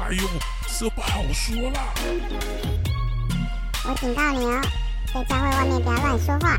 [0.00, 0.22] 哎呦，
[0.78, 1.92] 这不好说啦！
[3.84, 4.62] 我警告你哦，
[5.12, 6.56] 在教会外面不要乱说话。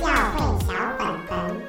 [0.00, 1.62] 教会小本本，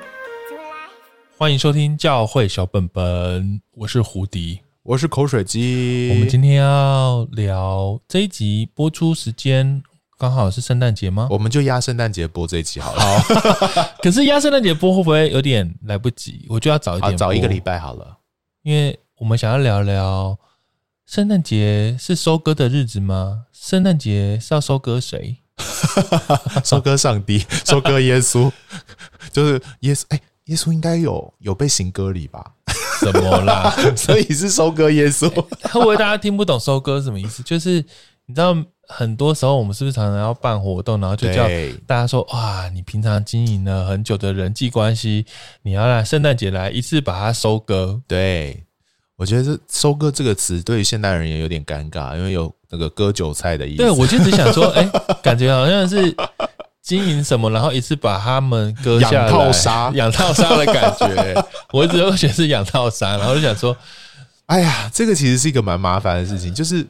[1.40, 6.12] 欢迎收听教会小本本，我是胡迪，我是口水鸡。
[6.14, 9.82] 我们今天要聊这一集播出时间
[10.20, 11.28] 刚好是圣诞节吗？
[11.32, 13.02] 我们就压圣诞节播这一集好了。
[13.02, 16.46] 好， 可是压圣诞节播会不会有点来不及？
[16.48, 18.20] 我就要早一点，早一个礼拜好了。
[18.64, 20.38] 因为我们想要聊聊
[21.06, 23.46] 圣诞节是收割的日子吗？
[23.52, 25.38] 圣诞节是要收割谁？
[26.64, 28.52] 收割上帝， 收割耶稣，
[29.32, 30.04] 就是耶稣。
[30.10, 32.54] 哎，耶稣应该有有被行割礼吧？
[33.00, 33.70] 什么啦？
[33.96, 35.30] 所以是收割耶稣。
[35.30, 37.44] 会不会大家听不懂收割什么意思？
[37.44, 37.84] 就是
[38.26, 38.54] 你知道，
[38.88, 41.48] 很多时候我们是不是常常要办活动，然后就叫
[41.88, 45.26] 大家说：哇，你平常经营了很久的人际关系，
[45.64, 48.02] 你要来圣诞节来一次把它收割？
[48.08, 48.66] 对。
[49.16, 53.78] 我觉得这“收割”这个词对于现代人也有点尴尬，因为有那个割韭菜的意思。
[53.78, 54.84] 对，我就只想说， 哎，
[55.22, 56.14] 感觉好像是
[56.82, 61.46] 经营什么，然后一次把他们割下来，养套杀，养套杀的感觉。
[61.72, 63.78] 我一直都觉得是养套杀，然后就想说，
[64.48, 66.54] 哎呀，这个其实是一个蛮麻烦的事情。
[66.54, 66.86] 就是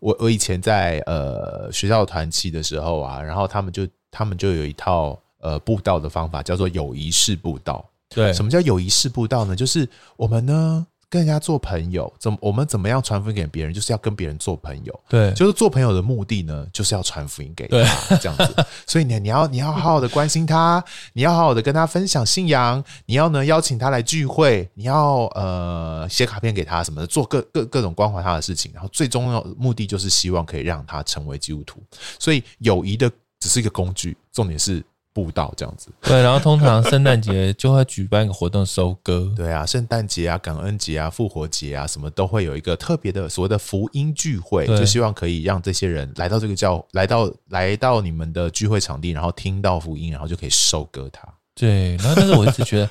[0.00, 7.84] 我我以前在呃学校团契的时候啊，然后他们就他们就有一套呃步道的方法，叫做有仪式步道。
[8.08, 9.56] 对，什么叫有仪式步道呢？
[9.56, 10.86] 就是我们呢。
[11.08, 15.00] 跟人家做朋友，怎么我们怎么样传福音给别人，就是要跟别人做朋友。
[15.08, 18.66] 对，就是做朋友的目的呢，就是要传福音给他，这样子。
[18.86, 20.82] 所以呢，你要你要好好的关心他，
[21.12, 28.72] 你要好好的跟他分享信仰，你要呢邀请他来聚会，你要呃写卡片给他什么的，做各各各种关怀他的事情。
[28.74, 31.80] 然后最重要的目的就是希望可以让他成为基督徒。
[32.18, 34.84] 所以友谊的只是一个工具，重点是。
[35.16, 51.26] 布道这样子，对，然后通常圣诞节就会举办一个活动收割，对啊，圣诞节啊、感恩节啊、复活节啊，什么都会有一个特别的所谓的福音聚会，就希望可以让这些人来到这个教，来到来到你们的聚会场地，然后听到福音，然后就可以收割它。
[51.54, 52.90] 对，然后但是我一直觉得，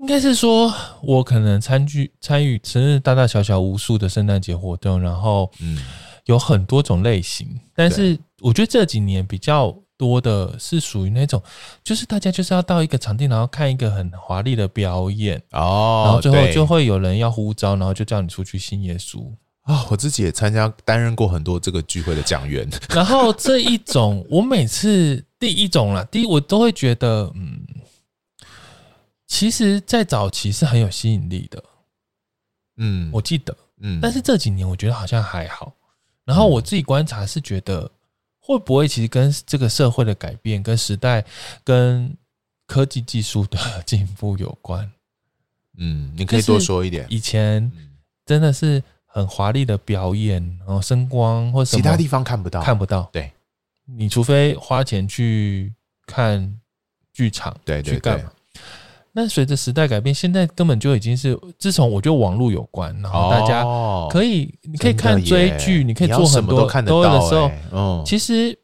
[0.00, 0.70] 应该是说
[1.02, 5.78] 我可能参与参与，生日大大小小无数的圣诞节活动，然后嗯，
[6.26, 9.74] 有很多种类型，但是我觉得这几年比较。
[9.98, 11.42] 多的是属于那种，
[11.82, 19.28] 就是大家就是要到一个场地，然后看一个很华丽的表演哦，然后最后就会有人要呼召，然后就叫你出去信耶稣。
[19.62, 19.86] 啊、哦！
[19.90, 27.60] 我自己也参加担任过很多这个聚会的讲员， 然后这一种我每次第一种啦，第一我都会觉得，嗯，
[29.26, 31.62] 其实，在早期是很有吸引力的，
[32.78, 35.74] 嗯，我记得，嗯，但是这几年我觉得好像还好，
[36.24, 37.90] 然后我自己观察是觉得。
[38.48, 41.22] 会不会其实跟这个社会的改变、跟时代、
[41.62, 42.16] 跟
[42.66, 44.90] 科技技术的进步有关？
[45.76, 47.06] 嗯，你可以多说一点。
[47.10, 47.70] 以前
[48.24, 53.10] 真的是很华丽的表演，然后声光或什么，其他地方看不到，看不到。
[53.12, 53.30] 对，
[53.84, 55.74] 你除非花钱去
[56.06, 56.58] 看
[57.12, 58.24] 剧场，对对对。
[59.12, 63.64] 那随着时代改变，现在根本就已经是自从我觉得网络有关，然后大家
[64.10, 67.34] 可以，你可以看追剧，你可以做很多都看得到的时
[67.74, 68.56] 候，其实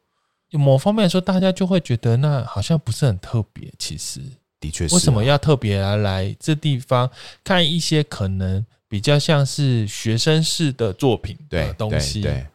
[0.51, 3.69] 某方面来说，大家就会觉得那好像不是很特别。
[3.77, 4.21] 其实
[4.59, 7.09] 的确是，为什么要特别来来这地方
[7.43, 12.21] 看一些可能比较像是学生式的作品的东西？
[12.21, 12.45] 对。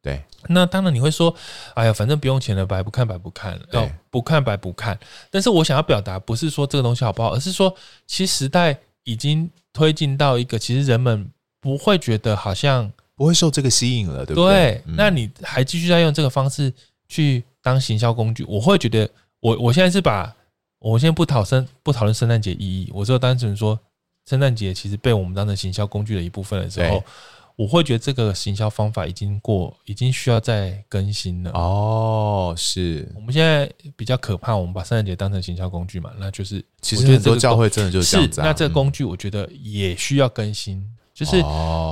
[0.00, 1.34] 对，那当然你会说，
[1.74, 4.96] 哎呀，反正不用钱了，白不看白不看，哦，不看白不看。
[5.28, 7.74] 但是我想要表达，不是说这个东西好不好，而是说，
[8.06, 11.28] 其实时代已经推进到一个，其实人们
[11.60, 14.52] 不会觉得好像不会受这个吸引了，对不对？
[14.52, 16.72] 对，那你还继续在用这个方式
[17.08, 19.10] 去当行销工具，我会觉得，
[19.40, 20.32] 我我现在是把，
[20.78, 23.76] 我现在不讨生不讨论圣诞节意义，我就单纯说，
[24.30, 27.02] 圣诞节其实被我们当成行销工具的一部分的时候。
[27.58, 31.50] 我会觉得这个行销方法已经过，已经需要再更新了。
[31.54, 38.40] 哦，是我们现在比较可怕，我们把圣诞节当成行销工具嘛，那就是其实很多教会真的就是这样子。
[38.42, 40.80] 那这个工具我觉得也需要更新，
[41.12, 41.36] 就是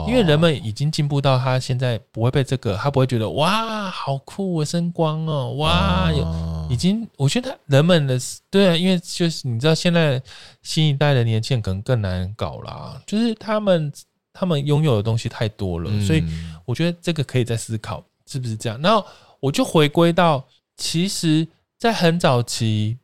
[0.06, 8.16] 因为人们已经进步到他现在不会被这个，他不会觉得哇好酷，声光哦，哇有已经，我觉得人们的
[8.52, 10.22] 对啊，因为就是你知道现在
[10.62, 13.92] 新一代的年轻人可能更难搞啦，就是他们。
[14.38, 16.22] 他们拥有的东西太多了，所以
[16.66, 18.78] 我觉得这个可以再思考是不是这样。
[18.82, 19.04] 然后
[19.40, 20.46] 我就回归到，
[20.76, 21.46] 其实，
[21.78, 22.98] 在很早期，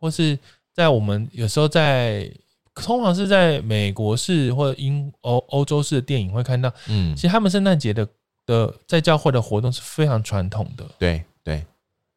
[0.00, 0.38] 或是
[0.72, 2.30] 在我们有时候在，
[2.74, 8.08] 通常是在美国式或者英欧欧洲式的电影会看到，嗯，其实他们圣诞节的
[8.46, 11.64] 的在教会的活动是非常传统的，对对，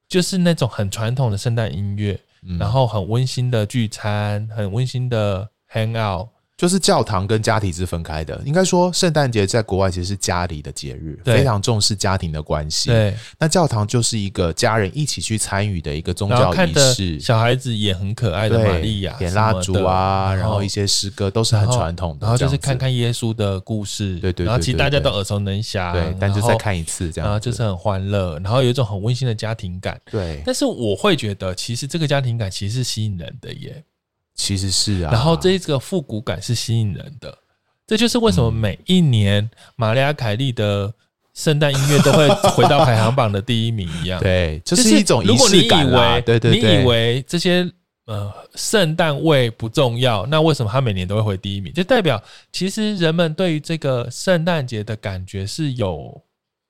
[0.07, 2.17] 就是那种很传统的圣诞音乐，
[2.57, 6.27] 然后很温馨的聚餐，很温馨的 hang out。
[6.61, 8.39] 就是教堂跟家庭是分开的。
[8.45, 12.91] 应该说，圣诞节在国外其实是家里的节日，非常重视家庭的关系。
[12.91, 17.19] 对，那教堂就是一个家人一起去参与的一个宗教仪式。
[17.19, 22.27] 小孩子也很可爱的玛利亚，点蜡烛啊，然后一些诗歌都是很传统的。
[22.27, 24.45] 然后就是看看耶稣的故事，对对。
[24.45, 29.99] 然后其实大家都耳熟能详，对，但就再看一次这样，然后就是很欢乐，然后有一种很温馨的家庭感。
[30.11, 33.83] 对，但是我会觉得，其实这个家庭感其实是吸引人的耶。
[34.43, 37.37] 其实是啊，然后这个复古感是吸引人的，
[37.85, 40.91] 这就是为什么每一年玛利亚凯莉的
[41.35, 44.19] 圣诞音乐都会回到排行榜的第一名一样。
[44.23, 46.19] 对，就是一种仪式感啦。
[46.21, 47.71] 对对对，你以为这些
[48.07, 51.71] 呃圣诞味不重要，那为什么他每年都会回第一名？
[51.71, 52.19] 就代表
[52.51, 56.19] 其实人们对于这个圣诞节的感觉是有。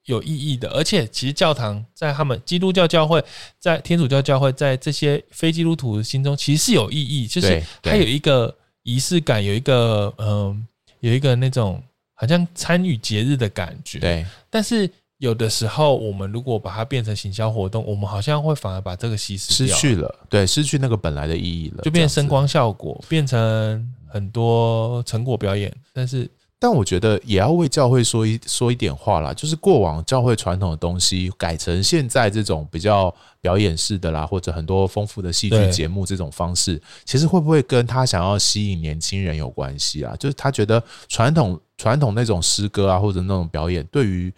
[0.06, 3.24] 有意义的，而且其实教堂在他们基督教教会，
[3.59, 10.57] 在天主教教会，在这些非基督徒心中，其实是有意义，就是它有一个仪式感，有一个嗯、呃，
[11.01, 11.81] 有一个那种
[12.15, 14.00] 好像参与节日的感觉。
[14.00, 14.89] 对，但是
[15.19, 26.27] 有的时候，我们如果把它变成行销活动，我们好像会反而把这个稀释失去了，对，失去那个本来的意义了，就变成声光效果，变成很多成果表演，但是。
[26.63, 33.12] 但我觉得也要为教会说一说一点话啦，就是过往教会传统的东西改成现在这种比较
[33.42, 40.16] 表演式的啦，或者很多丰富的戏剧节目这种方式，其实会不会跟他想要吸引年轻人有关系啊？
[40.19, 44.31] 就是他觉得传统传统那种诗歌啊，或者那种表演，对于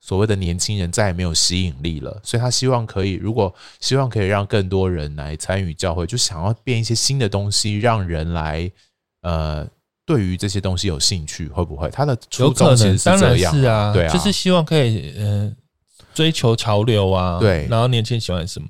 [0.00, 8.70] 所谓的年轻人再也没有吸引力了，所以他希望可以，如果希望可以让更多人来参与教会，就想要变一些新的东西，让人来
[9.22, 9.66] 呃。
[10.10, 13.54] 对于这些东西有兴趣，会不会他的初衷其实是这样？
[13.54, 15.56] 是啊，对啊，就是希望可以嗯、呃、
[16.12, 18.66] 追求潮流啊，对，然后年轻人喜欢什么？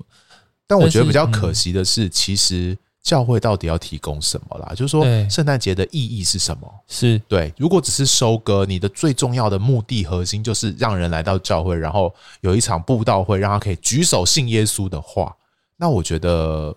[0.67, 4.71] 但我觉得比较可惜的是，其实教会到底要提供什么啦？
[4.75, 6.71] 就是说，圣诞节的意义是什么？
[6.87, 15.35] 是对，如果只是收割，你的最重要的目的核心就是让人来到教会，然后有一场布道会，让他可以举手信耶稣的话，
[15.75, 16.75] 那我觉得，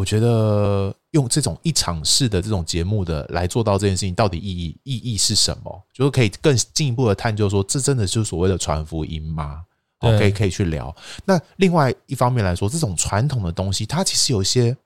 [0.00, 0.94] 我觉得。
[1.10, 5.82] 用这种一场式的这种节目的来做到这件事情，到底意义意义是什么？
[5.92, 9.64] 就是可以更进一步的探究说，这真的就是所谓的传福音吗？
[9.98, 10.94] 可以可以去聊。
[11.24, 14.76] 那另外一方面来说，这种传统的东西，它其实有一些，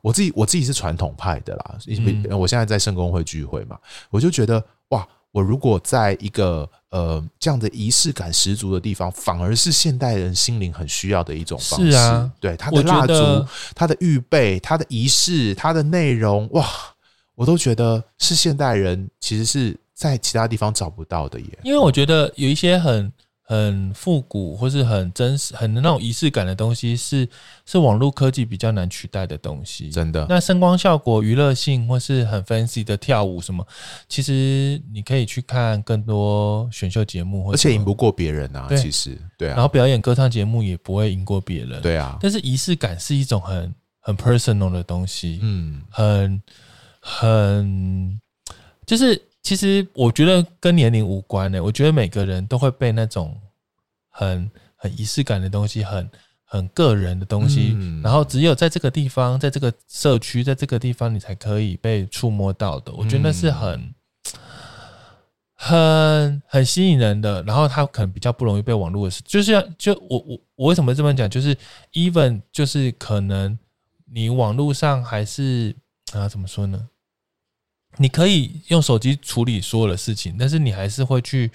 [0.00, 1.78] 我自己我自己是传统派的啦。
[1.86, 3.78] 嗯、我现在在圣公会聚会嘛，
[4.08, 5.06] 我就觉得哇。
[5.38, 11.92] 我如果在一个呃这样的仪式感十足的地方，反而是现代人心灵很需要的一种方式。
[11.92, 16.66] 是啊，对，它的蜡烛、它的预备、它的仪式、它的内容，哇，
[17.36, 21.58] 我都觉得是现代人其实是在其他地方找不到的耶。
[21.62, 23.12] 因为我觉得有一些很。
[23.50, 27.28] 很复古或是很真实、很那种仪式感的东西是，是
[27.64, 29.88] 是网络科技比较难取代的东西。
[29.88, 33.66] 真的，那声光效果、娱乐性或是很 fancy 的跳舞什么，
[34.06, 38.66] 其实你可以去看更多选秀节目，而且赢不过别人啊。
[38.68, 39.54] 对其实，对啊。
[39.54, 41.80] 然后表演歌唱节目也不会赢过别人。
[41.80, 42.18] 对啊。
[42.20, 46.42] 但是仪式感是一种很很 personal 的东西，嗯，很
[47.00, 48.20] 很
[48.84, 49.18] 就是。
[49.42, 53.34] 其实我觉得跟年龄无关的，我觉得每个人都会被那种
[54.10, 56.10] 很很仪式感的东西，很
[56.44, 62.92] 很个人的东西，嗯、然后只有在这个地方，在这个社区，在这个地方，你才可以被触摸到的。
[62.92, 63.94] 我觉得那是很
[65.54, 71.28] 很很吸引人的，然后它可能比较不容易被网络的事，就是要就我我我为什么这么讲？
[71.28, 71.56] 就是
[71.92, 73.58] even 就是可能
[74.10, 75.74] 你网络上还是
[76.12, 76.88] 啊怎么说呢？
[77.98, 81.50] 你可以用手机处理所有的事情，但是你还是会去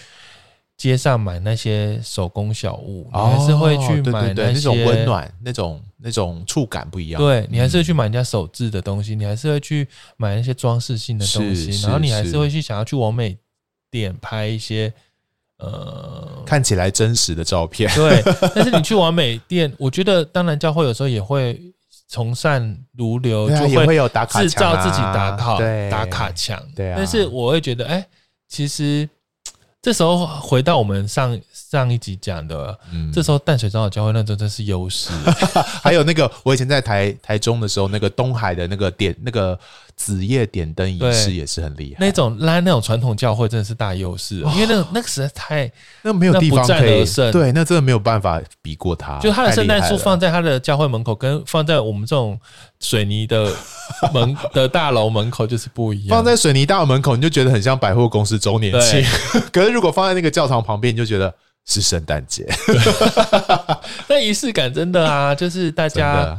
[0.78, 7.22] 街上买那些手工小物，你还是会去买那种温暖、那种那种触感不一样。
[7.22, 13.38] 对，你还是会去买人家手制的东西，你还是会去买那些装饰性的东西，然后你还是会去想要去完美
[13.90, 14.92] 店拍一些
[15.58, 17.90] 呃看起来真实的照片。
[17.96, 18.22] 对，
[18.54, 21.60] 但是你去完美店，我觉得当然教会有时候也会。
[22.14, 25.58] 从善如流，就会有打卡，制造自己打卡
[25.90, 26.62] 打卡墙。
[26.76, 28.06] 对啊，但是我会觉得，哎，
[28.48, 29.10] 其实
[29.82, 35.10] 这时候回到我们上上一集讲的，嗯，这时候淡水长老教会那真真是优势。
[35.82, 39.60] 还有那个，我以前在台台中的时候，那个东海的那个点那个。
[39.96, 45.72] 子夜点灯仪式也是很厉害，那种拉那种传统教会真的是大优势，因为那个那个实在太
[46.02, 49.20] 那没有地方可以，对，那真的没有办法比过它。
[49.20, 52.40] 就它的圣诞树放在它的教会门口，跟放在我们这种
[52.80, 53.54] 水泥的
[54.14, 56.10] 门的大楼门口就是不一样。
[56.10, 59.04] 放在水泥大楼门口，你就觉得很像百货公司周年庆，
[59.54, 61.34] 可是如果放在那个教堂旁边，你就觉得
[61.66, 62.46] 是圣诞节。
[64.10, 66.38] 那仪式感真的啊，就是大家，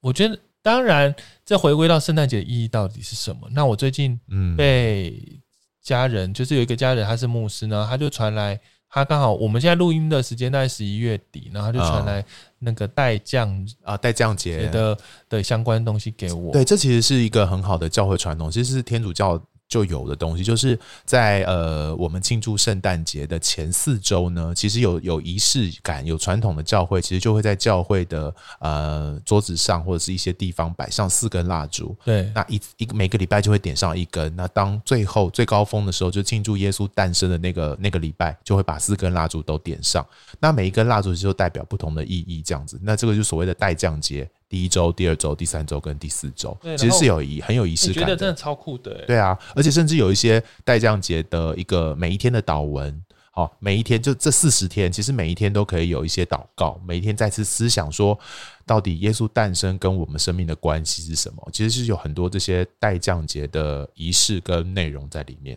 [0.00, 0.38] 我觉得。
[0.62, 1.14] 当然，
[1.44, 3.48] 这回归到圣诞节的意义到底是什么？
[3.52, 5.40] 那我最近嗯被
[5.82, 12.24] 家人，嗯、就是有一个家人他是牧师呢，他就传来，他刚好我们现在录音的时间在十一月底，然后他就传来
[12.58, 14.98] 那个带降啊带降节的
[15.28, 16.52] 的相关东西给我。
[16.52, 19.42] 对，这其实是一个很好的教会传统，其实是天主教。
[19.70, 31.96] 就有的东西，就是在呃，我们庆祝圣诞节的前四周呢，其实有有仪式感、有传统的教会，其实就会在教会的呃桌子上或者是一些地方摆上四根蜡烛。
[32.04, 34.34] 对，那一一每个礼拜就会点上一根。
[34.34, 40.04] 那当最后最高峰的时候，就庆祝耶稣诞生的那个那个礼拜，就会把四根蜡烛都点上。
[40.40, 42.76] 那每一根蜡烛就代表不同的意义，这样子。
[42.82, 44.28] 那这个就所谓的待降节。
[44.50, 48.00] 第一周、第二周、第三周跟第四周，其实是有仪很有仪式感的。
[48.00, 58.18] 觉得真的超酷的，对啊，而且甚至有一些待降节的一个每一天的祷文，好，每一天就这四十天，其实每一天都可以有一些祷告，每一天再次思想说，
[58.66, 61.48] 到底耶稣诞生跟我们生命的关系是什么？
[61.52, 65.56] 其实是有很多这些待降节的仪式跟内容在里面。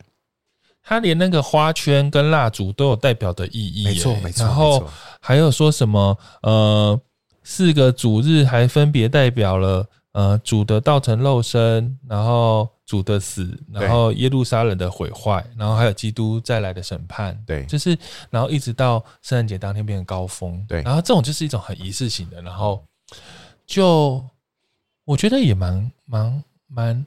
[0.84, 4.46] 他连那个花圈跟蜡烛都有代表的意义，没错没错。
[4.46, 4.88] 然后
[5.20, 7.02] 还有说什么呃。
[7.44, 17.38] 四个主日还分别代表了呃主的道成肉身，然后主的死，然后耶路撒冷的毁坏，然后还有基督再来的审判。
[17.46, 17.98] 对，就是
[18.30, 20.64] 然后一直到圣诞节当天变成高峰。
[20.68, 22.84] 对，然后这种就是一种很仪式性的，然后
[23.66, 24.24] 就
[25.04, 27.06] 我觉得也蛮蛮蛮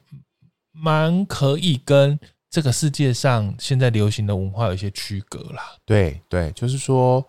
[0.71, 5.63] 蛮可以跟这个世界上现在流行的文化有一些区隔啦。
[5.85, 7.25] 对对，就是说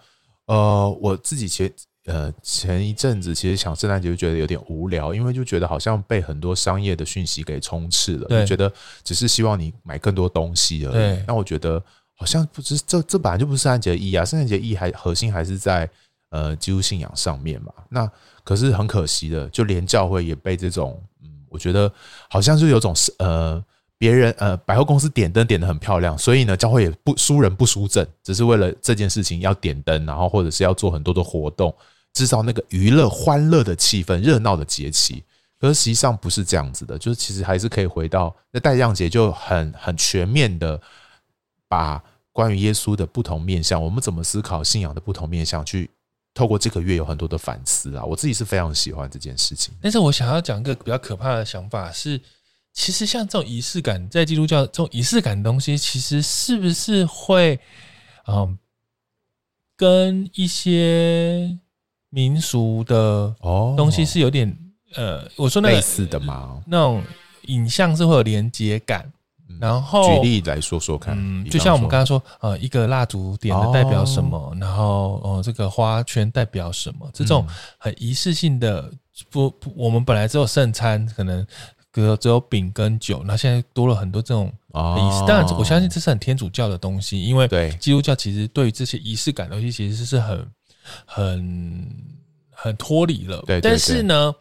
[0.47, 1.75] 呃我自己其实。
[2.09, 8.73] 呃，前一阵子其实想圣诞节就觉得有点无聊，因为就觉得好像被很多商业的讯息给充斥了，就觉得
[9.05, 11.23] 只是希望你买更多东西而已。
[11.27, 11.83] 那我觉得
[12.15, 15.89] 好像不是这这本来就不是圣诞节的意义啊，圣诞节意义还核心还是在
[16.31, 17.73] 呃基督信仰上面嘛。
[17.89, 18.11] 那
[18.43, 21.93] 可是很可惜的，就连教会也被这种嗯，我觉得
[22.31, 23.63] 好像是有种呃。
[24.01, 31.75] 别人呃，百货公司点灯点的很漂亮，所以呢，教会也不输人不输阵，只是为了这件事情要点灯，然后或者是要做很多的活动，
[32.19, 35.23] 制造那个娱乐欢乐的气氛、热闹的节气。
[35.61, 40.81] 可是实际上不是这样子的，就是其实还是可以回到那待降节，就很很全面的
[41.69, 45.89] 把关于耶稣的不同面向，我们怎么思考信仰的不同面向，去
[46.35, 48.05] 透过这个月有很多的反思啊。
[48.05, 49.73] 我自己是非常喜欢这件事情。
[49.81, 52.21] 但是我想要讲一个比较可怕的想法是。
[52.75, 57.59] 其实像这种仪式感，在基督教这种仪式感的东西，其实是不是会，
[58.29, 58.57] 嗯，
[59.75, 61.59] 跟一些
[62.11, 63.35] 民俗的
[63.77, 64.57] 东西是有点，
[64.95, 66.63] 呃，我说那个类似的嘛？
[66.67, 67.03] 那种
[67.43, 69.11] 影像是会有连接感。
[69.61, 74.55] 然后举例来说说看，嗯，就像我们刚刚说，呃，一个蜡烛点的代表什么？
[74.61, 77.11] 然后，呃，这个花圈代表什么？
[77.13, 77.47] 这种
[77.79, 78.93] 很仪式性的，
[79.31, 81.47] 不，我们本来只有圣餐，可能。
[81.91, 85.27] 比如只有饼跟酒，那现在多了很多这种仪式。
[85.27, 87.49] 当然，我相信这是很天主教的东西，因为
[87.81, 90.47] 基督教其实对于这些仪式感的东西，其实是很、
[91.05, 91.89] 很、
[92.51, 93.43] 很脱离了。
[93.47, 94.35] 对，但是呢，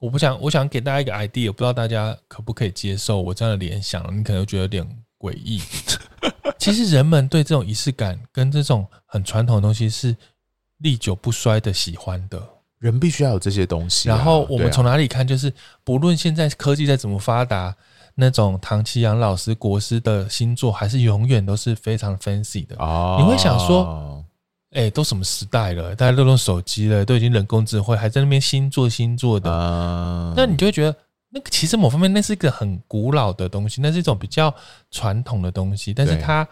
[0.00, 4.02] 我不想，我想给大家一个 idea，不知道大家可不可以接受我这样的联想？
[4.16, 4.86] 你可能觉得有点
[5.18, 5.60] 诡异。
[6.58, 10.14] 其实人们对这种仪式感跟这种很传统的东西是
[10.78, 12.42] 历久不衰的喜欢的。
[12.78, 14.16] 人必须要有这些东西、啊。
[14.16, 15.26] 然后我们从哪里看？
[15.26, 15.52] 就是
[15.84, 17.76] 不论现在科技再怎么发达，
[18.14, 22.74] 那种唐綺阳老师国师的星座，还是永远都是非常 fancy 的。
[22.76, 24.19] 哦，你会想说，
[24.72, 25.94] 哎、欸，都什么时代了？
[25.94, 30.32] 大家都用手机了，都已经人工智慧，还在那边新做新做的。
[30.36, 30.96] 那你就会觉得，
[31.28, 34.54] 那个其实某方面那是一个很古老的东西，那是一种比较
[34.90, 35.92] 传统的东西。
[35.92, 36.46] 但是它，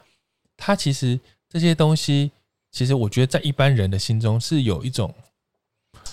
[0.57, 2.31] 它其实这些东西，
[2.73, 5.15] 其实我觉得在一般人的心中是有一种。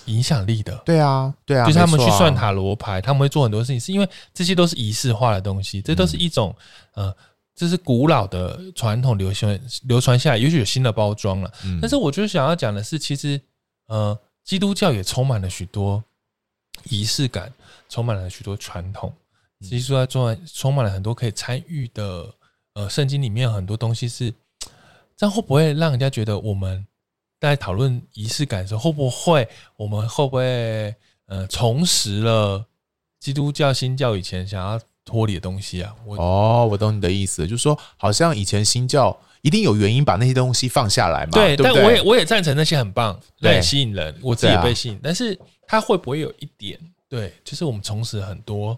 [0.06, 6.54] 影响力的，对啊，对啊，就是他们去算塔罗牌，他们会做很多事情，是因为这些都是仪式化的东西，这都是一种
[6.94, 7.12] 呃，
[7.56, 11.50] 这是古老的传统流行流传下来，也许有新的包装了。
[11.80, 13.40] 但是，我就想要讲的是，其实
[13.88, 16.04] 呃，基督教也充满了许多
[16.90, 17.52] 仪式感，
[17.88, 19.12] 充满了许多传统，
[19.60, 22.32] 其实说充充满了很多可以参与的。
[22.74, 24.30] 呃，圣经里面很多东西是
[25.16, 26.86] 这样，会不会让人家觉得我们？
[27.38, 29.46] 在讨论仪式感的时候，会不会
[29.76, 30.94] 我们会不会
[31.26, 32.64] 呃重拾了
[33.20, 35.94] 基督教新教以前想要脱离的东西啊？
[36.04, 41.30] 我哦，我懂你的意思，就是说好像以前新教一定有原因把那些东西放下来嘛。
[41.32, 44.96] 对，对对，但我也我也赞成那些很棒，对，吸引人，我自己也被吸引。
[44.96, 48.76] 啊、但是它会不会有一点对，就是我们重拾很多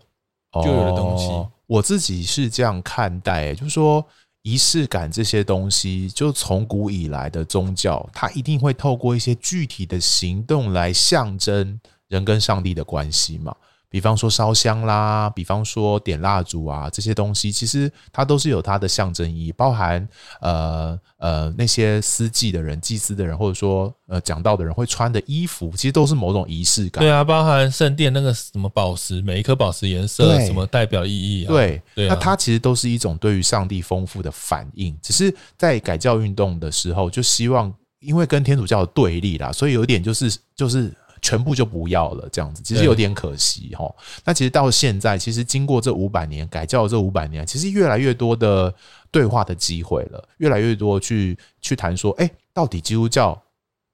[0.62, 1.24] 旧有的东西？
[1.24, 4.06] 哦、我自己是这样看待，就是说。
[4.42, 13.54] 仪式感这些东西，就从古以来的宗教，它一定会透过一些具体的行动来象征人跟上帝的关系嘛。
[13.90, 20.06] 比方说烧香啦，比方说点蜡烛啊，这些东西其实它都是有它的象征意义，包含
[20.40, 27.02] 呃呃那些司祭的人、祭司的人，或者说呃讲道的人会穿的衣服，其实都是某种仪式感。
[27.02, 31.48] 对啊，包含圣殿那个什么宝石，每一颗宝石颜色什么代表意义啊？
[31.48, 34.94] 对，对啊，那它其实都是一种对于上帝丰富的反应。
[35.02, 40.92] 只是在改教运动的时候，就希望因为跟天主教的对立啦，所以有点就是就是。
[41.20, 43.92] 全部就不要了，这样子其实有点可惜哈。
[44.24, 48.72] 那其实到现在，其实经过这五百年改教的这五百年，其实越来越多的
[49.10, 53.40] 对话的机会了，越来越多去去谈说，哎，到底基督教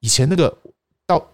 [0.01, 0.57] 以前那个
[1.07, 1.25] 到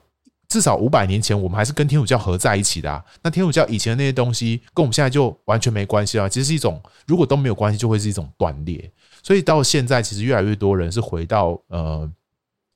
[0.48, 3.04] 至少五百年前，我们还是跟天主教合在一起的啊。
[3.22, 6.28] 那天主教以前的那些东西，跟我们现在就完全没关系啊。
[6.28, 8.90] 其实是一种，如果都没有关系，就会是一种断裂。
[9.22, 12.10] 所以到现在，其实越来越多人是回到呃。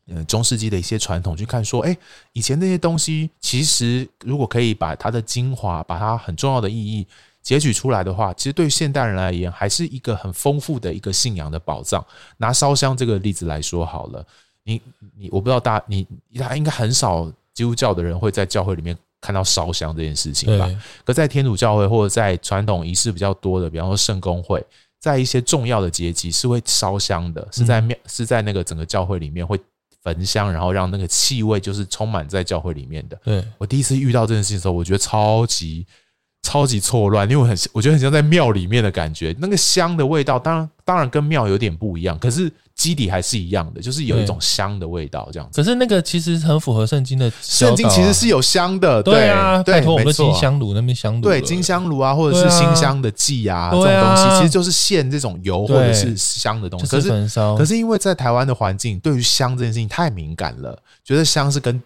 [0.06, 1.96] 嗯，中世纪的一些传统去看，说，哎，
[2.34, 7.06] 以前那些东西，其实如果可以把它的精华，把它很重要的意义
[7.42, 12.04] 截取出来的话，其实对现代人而言，还是一个很丰富的一个信仰的宝藏。
[12.36, 14.26] 拿烧香这个例子来说好了，
[14.64, 14.78] 你
[15.16, 16.06] 你我不知道大你
[16.36, 20.70] 他应该很少基督教的人会在教会里面看到烧香这件事情吧？
[21.02, 24.62] 可在天主教会或者在传统仪式比较多的，比方说圣公会，
[25.00, 29.58] 在一些重要的节期是会烧香的，是在庙是在那个整个教会里面会。
[30.04, 33.18] 焚香，然后让那个气味就是充满在教会里面的。
[33.24, 35.86] 对，我第一次遇到这件事情的时候，我觉得超级
[36.44, 39.34] 超级错乱，因为我很我觉得很像在庙里面的感觉。
[39.40, 42.52] 那个香的味道，当然当然跟庙有点不一样，可是。
[42.74, 45.62] 基底还是一样的，就是有一种香的味道，这样子。
[45.62, 56.86] 可是那个其实很符合圣经的，圣经其实是有香的，对啊，对，我们的金香炉那边香炉，对，金香炉啊，或者是新香的祭啊，这种东西其实就是献这种油或者是香的东西。
[56.88, 57.08] 可是，
[57.56, 61.80] 可是因为在台湾的环境，对于香这件事情太敏感了，觉得香是跟。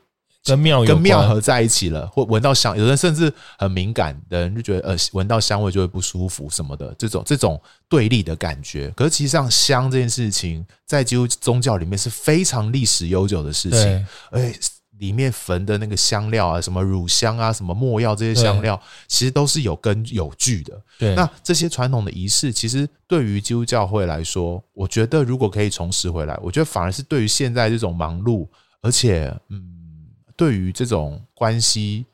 [0.49, 8.91] 跟庙跟庙合在一起了，或闻到香，有人甚至很敏感的人就觉得，呃，闻到香味就会不舒服什么的，这种这种对立的感觉。
[8.97, 14.59] 可是其实上香这件事情，在基督宗教里面是非常历史悠久的事情，而且
[14.99, 20.81] 里面焚的那个香料啊，什么乳香啊，什么墨药这些香料，其实都是有根有据的。
[20.99, 28.49] 对，那这些传统的仪式，其实对于基督教会来说，我觉得如果可以重拾回来，我觉得反而是对于现在这种忙碌，
[28.83, 29.78] 而且嗯。
[30.39, 32.07] 对于这种关系，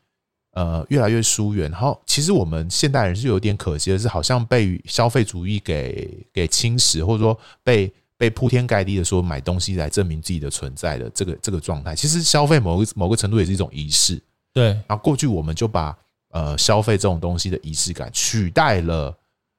[0.53, 11.95] 呃，越来越疏远，然后其实我们现代人是有点可惜的，是好像被消费主义给给侵蚀，或者说被被铺天盖地的说买东西来证明自己的存在的这个这个状态。
[11.95, 14.19] 其实消费某个某个程度也是一种仪式，
[14.51, 14.69] 对。
[14.87, 15.95] 然后过去我们就把
[16.31, 19.17] 呃消费这种东西的仪式感取代了，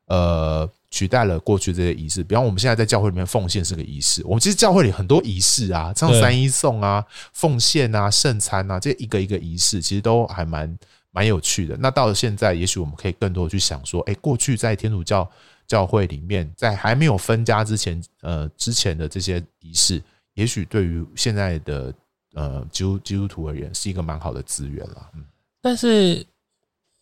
[0.08, 0.68] 呃。
[0.96, 4.22] 取代了过去这些仪式，比方我们现在在教会里面奉献是个仪式。
[4.24, 7.04] 我们其实教会里很多仪式啊，像三一颂啊、
[7.34, 10.78] 奉献啊、圣餐啊，这一个一个仪式其实都还蛮
[11.10, 11.76] 蛮有趣的。
[11.76, 15.30] 那到了现在，也许我们可以更多的去想说，哎，过去在天主教
[15.66, 21.92] 教会里面，在还没有分家之前，呃，之前的这些仪式，也许对于现在的
[22.32, 25.10] 呃基督基督徒而言，是一个蛮好的资源了。
[25.14, 25.22] 嗯，
[25.60, 26.24] 但是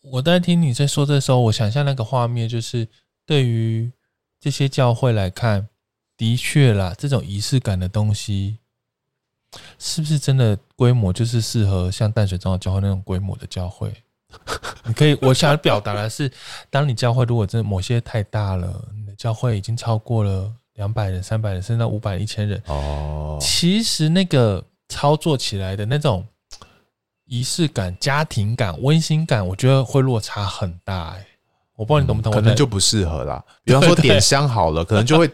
[0.01, 2.85] 我在听你在说这时候，我想象那个画面就是。
[3.25, 3.91] 对于
[4.39, 5.67] 这些教会来看，
[6.17, 8.59] 的确啦，这种仪式感的东西，
[9.79, 13.93] 是不是真的规模就是适合像淡水长老教会那种规模的教会？
[14.85, 16.31] 你可以，我想表达的是，
[16.69, 26.27] 当你教会如果真的某些太大了，你的教会已经超过了两百人、三百人，甚至到五百人、一千人哦，其实那个操作起来的那种
[27.25, 31.25] 仪式感、家庭感、温馨感，我觉得会落差很大欸。
[31.75, 33.43] 我不知道你懂不懂，可能就不适合啦。
[33.63, 35.27] 比方说点香好了，可能就会，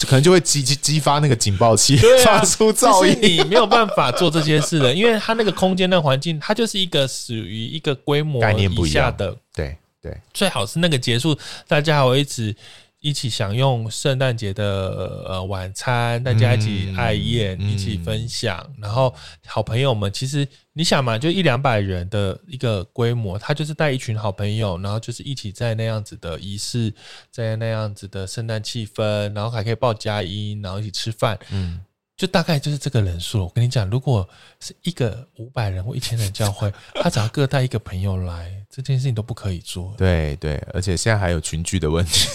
[0.00, 3.18] 可能就会激激激发那个警报器，发出噪音。
[3.20, 9.36] 你没有办法做这些事的，因为它那个空间、那个环境，它就是一个属于一个规模以下的。
[9.54, 12.54] 对对，最好是那个结束，大家还会一直。
[13.00, 26.92] 一起享用圣诞节的呃晚餐，大家一起爱宴，嗯、一起分享，嗯、然后好朋友们，其实你想嘛，就一两百人的一个规模，他就是带一群好朋友，然后就是一起在那样子的仪式，
[27.30, 31.80] 在那样子的圣诞气氛，然后还可以报佳音，然后一起吃饭，嗯。
[32.16, 33.42] 就大概就是这个人数。
[33.42, 34.26] 我跟你讲，如果
[34.60, 39.92] 是一个五百人或一千人教会，他只要各带一个朋友来，这件事情都不可以做。
[39.98, 42.28] 对对，而且现在还有群聚的问题，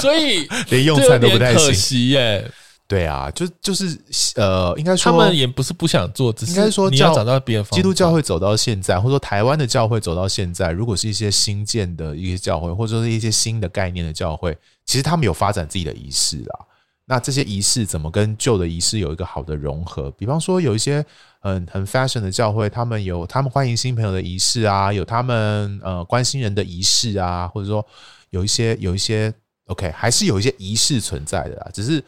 [0.00, 2.48] 所以连用餐都不太可惜耶。
[2.88, 4.00] 对啊，就就是
[4.36, 7.76] 呃，应该说他们也不是不想做，只是应该说你要找到别的方。
[7.76, 16.58] 基督教会走到现在，或者说台湾的教会走到现在，如果是一些新建的一些教会，或者说是一些新的概念的教会，其实他们有发展自己的仪式啦。
[17.04, 20.10] 那这些仪式怎么跟旧的仪式有一个好的融合？
[20.12, 21.04] 比方说，有一些
[21.40, 27.86] 很很 fashion 的教会，他们有他们欢迎新朋友的仪式啊，有他们呃关心人的仪式啊，或者说
[28.30, 29.32] 有一些有一些
[29.66, 31.70] OK，还是有一些仪式存在的啦。
[31.72, 32.02] 只是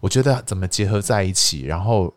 [0.00, 2.14] 我觉得怎么结合在一起，然后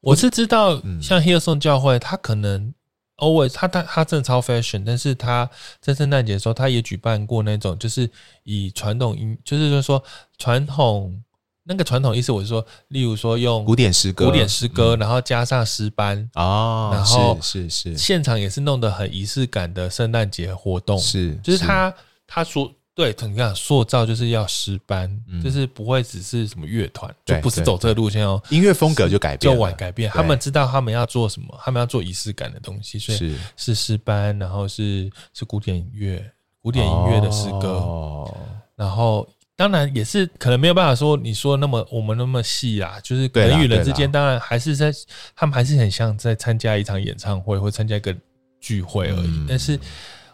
[0.00, 2.74] 我是知道，像 Hillsong 教会，他可能。
[3.18, 5.48] Always，他他他真的超 fashion，但是他
[5.80, 8.10] 在圣诞节的时候，他也举办过那种，就是
[8.42, 10.02] 以传统音，就是说
[10.38, 11.22] 传统
[11.62, 21.94] 那个传统意思，我是说，例如说用古典诗歌，古典诗歌，然后加上诗班啊，然后是是是，现场也是弄得很仪式感的圣诞节活动，是，就是他
[22.26, 22.72] 他说。
[23.02, 28.40] 对，你看塑造就是要诗班，嗯、就是不会只是什么乐团，就不是走这个路线哦。
[28.48, 30.08] 音乐风格就改变，就晚改变。
[30.12, 36.24] 他们知道他们要做什么，他们要做仪式感的东西，所以是诗班，然后是是古典音乐，
[36.60, 37.70] 古典音乐的诗歌。
[37.70, 38.36] 哦、
[38.76, 44.92] 然后当然也是可能没有办法说你说那么我们那么细啊，就是人与人之间，当然还是在
[45.34, 48.14] 他们还是很像在参加一场演唱会或参加一个
[48.60, 49.26] 聚会而已。
[49.26, 49.76] 嗯、但是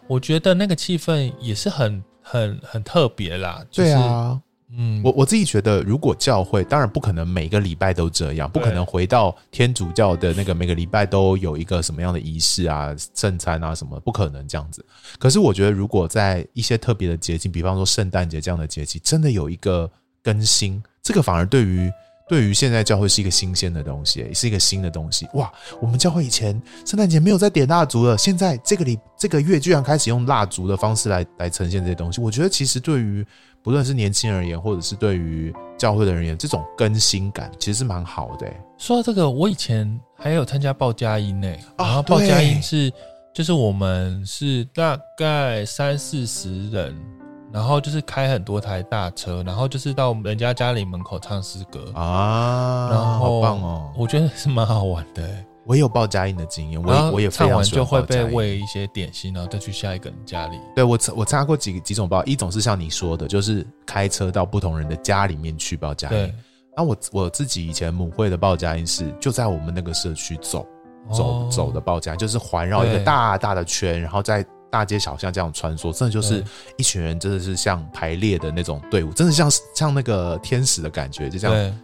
[0.06, 2.04] 我觉得那个气氛也是很。
[2.30, 14.84] 很很特别啦，就是、对啊，嗯，我我自己觉得，如果教会当然不可能每个礼拜都这样，不可能回到天主教的那个每个礼拜都有一个什么样的仪式啊、圣餐啊什么，不可能这样子。
[15.18, 19.90] 可是我觉得，如果在一些特别的节庆，比方说圣诞节这样的节气，真的有一个
[20.22, 21.90] 更新，这个反而对于。
[22.28, 25.26] 对于现在教会是一个新鲜的东西，也是一个新的东西。
[25.34, 32.20] 哇，我们教会以前圣诞节没有在点蜡烛了，现在这个礼这个月居然开始用蜡烛的方式来来呈现这些东西。
[32.20, 33.26] 我觉得其实对于
[33.62, 38.46] 不论是年轻人而言，或者是对于教会的人而言，这种更新感其实是蛮好的。
[38.76, 42.92] 说到这个，我以前还有参加报佳音呢，然后报佳音是
[43.34, 47.17] 就是我们是大概三四十人。
[47.50, 53.90] 然后就是开很多台大车，然后就是到人家家里门口唱诗歌啊，然后好棒哦！
[53.96, 55.22] 我觉得是蛮好玩的。
[55.64, 57.30] 我也有报佳音的经验，我也我也。
[57.30, 60.58] 唱完就会被喂一些点心，然后再去下一个人家里。
[60.74, 66.16] 对，我我参加过几几种报，一种是像你说的，就是开车到不同人的家里面去报佳音。
[66.16, 66.34] 对，
[66.76, 70.66] 那我我自己以前母会的报佳音是就在我们那个社区走
[71.12, 74.44] 走、哦、走的报佳音，就是环绕一个大大的圈，然后在。
[74.70, 76.44] 大街小巷这样穿梭，真的就是
[76.76, 81.78] 一群人，真的是像排列的那种队伍，真的像像那个天使的感觉，就这样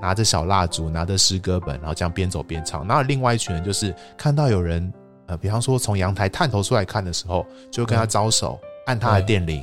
[0.00, 2.86] 拿着小蜡烛，拿着诗歌本，然后这样边走边唱。
[2.86, 4.92] 然后另外一群人就是看到有人，
[5.26, 9.62] 呃，比方说从阳台探头出来看的时候，就会跟他招手，按他的电铃，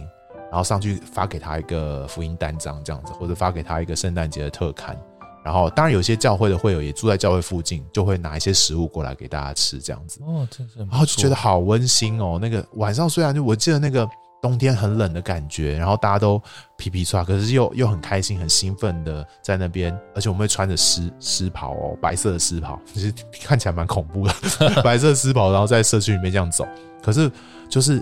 [0.49, 4.97] 然后上去发给他一个福音单张这样子，或者发给他一个圣诞节的特刊。
[5.43, 10.21] 然后，当然有些教会的会友也住在教会附近，就会拿一些食物过来给大家吃，这样子。
[10.25, 10.79] 哦，真是。
[10.79, 12.39] 然后就觉得好温馨哦。
[12.41, 14.07] 那个晚上虽然就我记得那个
[14.41, 16.41] 冬天很冷的感觉，然后大家都
[16.77, 19.93] 皮皮剉，可是又又很开心、很兴奋的在那边。
[20.15, 24.33] 而且我们会穿着湿湿袍哦，白色的湿袍，其实看起来蛮恐怖的，
[24.81, 26.65] 白色湿袍，然后在社区里面这样走。
[27.03, 27.29] 可是
[27.67, 28.01] 就是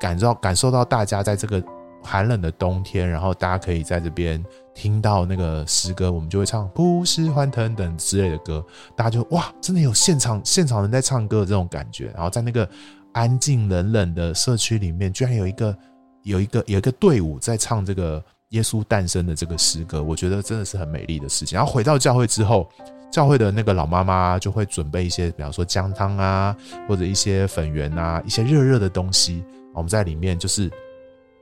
[0.00, 1.62] 感受感受到大家在这个
[2.02, 4.42] 寒冷的冬天，然后大家可以在这边。
[4.78, 8.64] 听到那个诗歌，我们就会唱“不是欢腾”等之类的歌，
[8.94, 12.12] 大家就哇，真的有现场现场人在唱歌的这种感觉。
[12.14, 12.66] 然后在那个
[13.12, 15.76] 安静冷冷的社区里面，居然有一个
[16.22, 21.56] 有一个有一个队伍在唱这个耶稣诞生的这个诗歌，我觉得真的是很美丽的事情。
[21.56, 22.70] 然后回到教会之后，
[23.10, 29.42] 教会的那个老妈妈就会准备一些，比方说姜汤啊，或者一些粉圆啊，一些热热的东西，
[29.74, 30.70] 我们在里面就是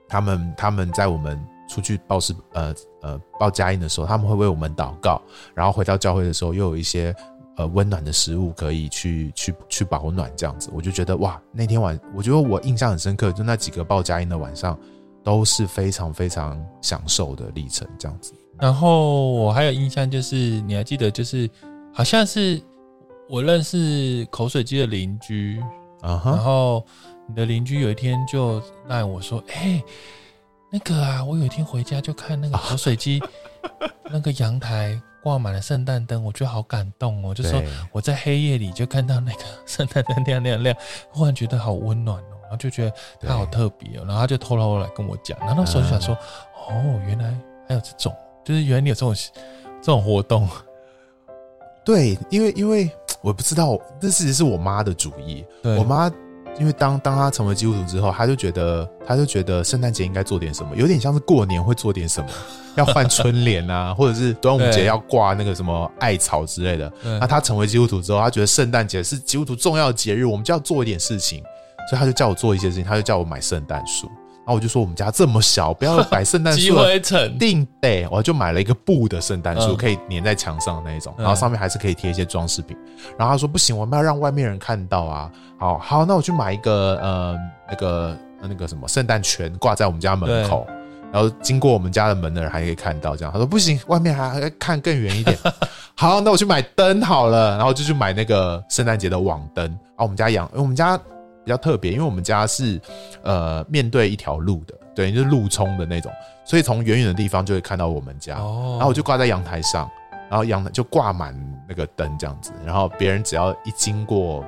[0.09, 1.38] 他们他们在我们。
[1.68, 5.20] 出去报诗，呃呃报佳音的时候，他们会为我们祷告，
[5.55, 7.14] 然后回到教会的时候，又有一些
[7.57, 14.79] 呃温暖的食物可以去去去保暖，这样子，我就觉得哇，那天晚，我觉得我印象很深刻，就那几个报佳音的晚上，
[15.24, 18.33] 都是非常非常享受的历程，这样子。
[18.59, 21.50] 然后我还有印象，就是你还记得，就是
[21.92, 22.62] 好像是
[23.29, 25.61] 我认识口水鸡的邻居
[26.00, 26.31] 啊，uh huh.
[26.31, 26.87] 然后
[27.29, 29.85] 你的邻居有一天就赖我说，哎、欸。
[30.70, 33.22] 那个啊，我有一天回家就看那个 口水鸡，
[34.11, 37.35] 那个阳台挂满了圣诞灯，我觉得好感动哦。
[37.35, 40.76] 就说我在黑夜里就看到那个圣诞灯亮亮亮，
[41.11, 42.92] 忽然觉得好温暖哦，然后就觉得
[43.29, 44.05] 它好特别哦。
[44.07, 46.14] 然后他就偷偷来跟我讲，然后那时候就想说，
[46.68, 47.37] 哦，原来
[47.68, 49.14] 还有这种，就是原来你有这种
[49.81, 50.48] 这种活动。
[51.85, 52.90] 对，因为因为
[53.22, 56.12] 我不知道，这其实是我妈的主意，对我妈。
[56.59, 62.29] 因为当当他成为基督徒之后，他就觉得他就觉得圣诞节应该做点什么，有点像是过年会做点什么，
[62.77, 66.90] 要换春联啊，或者是端午节要挂那个什么艾草之类的。
[67.21, 71.42] 那他成为基督徒之后，他觉得圣诞节是基督徒重要的节日，我们就要做一点事情，
[71.90, 74.11] 所以他就叫我做一些事情，他就叫我买圣诞树。
[74.47, 82.77] 然后我就说我们家这么小，不要 摆圣诞树，积灰尘，定得，我就买了一个布的圣诞树，嗯、可以粘在墙上的那一种，嗯、然后上面还是可以贴一些装饰品。
[83.19, 85.29] 然后他说不行，我们要让外面人看到啊。
[85.59, 87.37] 好好，那我去买一个呃
[87.69, 90.65] 那个那个什么圣诞圈挂在我们家门口，
[91.13, 93.17] 然后经过我们家的门的人还可以看到。
[93.17, 95.37] 这样他说不行，外面还还看更远一点。
[95.97, 99.67] 好，那我去买灯好了，然后就去买那个圣诞节的网灯。
[99.97, 100.97] 啊，我们家养，因为我们家
[101.47, 102.79] 比较特别，因为我们家是
[103.23, 106.13] 呃面对一条路的，对，就是路冲的那种，
[106.45, 108.35] 所以从远远的地方就会看到我们家。
[108.37, 109.89] 哦，然后我就挂在阳台上，
[110.29, 111.33] 然后阳台就挂满
[111.69, 114.45] 那个灯这样子，然后别人只要一经过。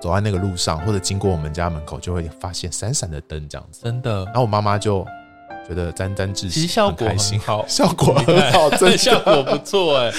[0.00, 3.82] 走在那个路上，或者经过我们家门口，就会发现闪闪的灯这样子。
[3.82, 4.24] 真的。
[4.24, 5.06] 然后我妈妈就
[5.68, 10.12] 觉得沾沾自喜，其实效果很开心，好，效果很好， 真的效果不错哎，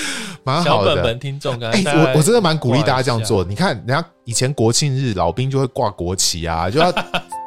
[0.44, 0.90] 蛮好的。
[0.90, 3.44] 小本本听众，哎，我我真的蛮鼓励大家这样做。
[3.44, 6.92] 你看，人家以前国庆日老兵就会挂国旗啊， 就要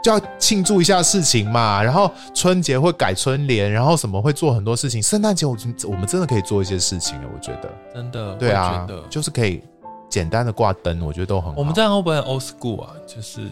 [0.03, 1.83] 就要庆祝一下事情嘛。
[1.83, 5.03] 然后春节会改春联，然后什么会做很多事情。
[5.03, 9.63] 圣诞节我我们真的可以做一些事情啊，我觉得真的，对啊，就是可以。
[10.11, 11.55] 简单的挂灯，我觉得都很好。
[11.59, 12.91] 我们这样会不会 old school 啊？
[13.05, 13.49] 就是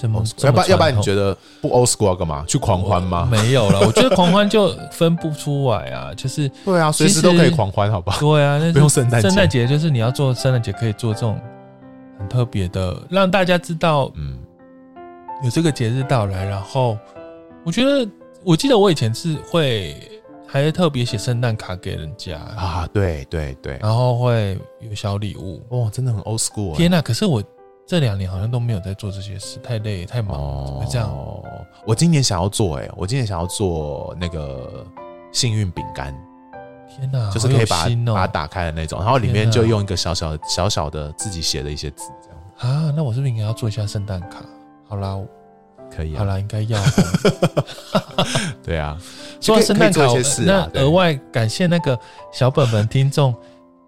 [0.00, 0.24] 怎么？
[0.42, 2.42] 要不然要不然你觉得不 old school 要干嘛？
[2.48, 3.28] 去狂欢吗？
[3.30, 6.14] 没有了， 我觉得狂欢就分不出来啊。
[6.14, 8.18] 就是对啊，随时都可以狂欢，好不好？
[8.20, 9.28] 对啊，那不用圣诞节。
[9.28, 11.38] 圣诞节就是你要做圣诞节，可以做这种
[12.18, 14.38] 很特别的，让大家知道，嗯，
[15.44, 16.44] 有这个节日到来。
[16.44, 16.96] 然后
[17.64, 18.08] 我觉得，
[18.42, 19.96] 我记得我以前是会。
[20.52, 26.74] 还是特别写圣诞卡给人家啊，对对对，然后会有小礼物，哦，真的很 old school。
[26.74, 27.00] 天哪！
[27.00, 27.40] 可是我
[27.90, 31.12] 这两年好像都没有在做这些事，太累太忙，哦，这样。
[31.84, 34.86] 我今年想要做，哎，我今年想要做那个
[35.32, 36.16] 幸运饼干。
[36.88, 42.38] 天哪，就是可以把它把它打开的那种，然后里面就用一个小小小小的自己写的一些字，这样
[42.86, 42.92] 啊。
[42.94, 44.36] 那我是不是应该要做一下圣诞卡？
[44.86, 45.18] 好啦。
[45.92, 46.80] 可以、啊，好啦，应该要。
[48.62, 48.96] 对啊，
[49.40, 50.12] 说到圣诞卡，啊、
[50.46, 51.98] 那额外感谢那个
[52.32, 53.34] 小本本听众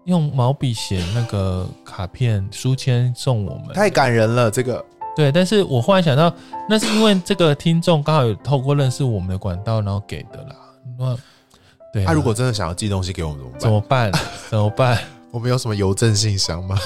[0.05, 4.51] 用毛笔写那个卡片书签送我们，太感人了。
[4.51, 4.83] 这个
[5.15, 6.33] 对，但是我忽然想到，
[6.67, 10.55] 那是因为这个听众刚好有透过认识我们的管道，然后给的啦。
[10.97, 11.15] 那
[11.93, 14.11] 对、啊，他、啊、如果真的想要寄东西给我们，怎么办？
[14.49, 14.95] 怎么办？
[14.95, 14.99] 怎么办
[15.31, 16.77] 我们有什么邮政信箱吗？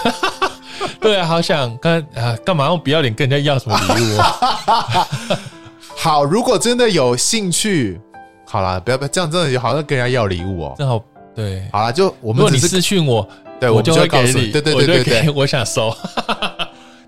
[1.02, 5.08] 对啊，好想干啊，干嘛用不要脸跟人家要什么礼物啊？
[5.98, 8.00] 好，如果真的有兴趣，
[8.46, 10.76] 好啦，不要不要这样，真的好像跟人家要礼物哦。
[10.78, 11.02] 正好
[11.38, 15.96] 对，好了，就我们如果你私讯我，对我就会告诉你，对对对对对，我想收。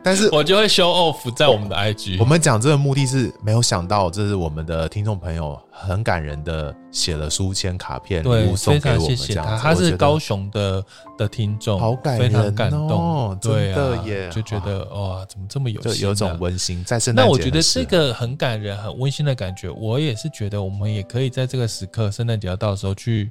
[0.01, 2.17] 但是我就会 show off 在我们的 IG。
[2.19, 9.57] 我们讲这个目的是没有想到，这是我们的听众朋友很感人的写了书签卡片礼物送给我们，这样他。
[9.57, 10.85] 他是高雄的
[11.17, 14.29] 的听众，好感人，非常感动，真的耶！
[14.29, 17.27] 就觉得哇，怎么这么有心，有种温馨在圣诞节。
[17.27, 23.29] 那我觉得这个很感人、很温馨的感觉，我也是觉得我们也可以在这个时刻，圣诞节要到的时候去，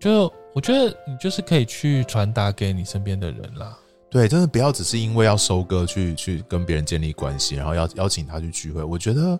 [0.00, 3.76] 就我觉得你就是可以去传达给你身边的人啦。
[4.08, 8.82] 对，真的不要只是因为要收割去去跟别人建立关系，然后要邀请他去聚会。
[8.82, 9.38] 我觉得